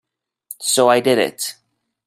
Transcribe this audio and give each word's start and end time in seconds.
So 0.59 0.89
I 0.89 0.99
did 0.99 1.19
it. 1.19 1.57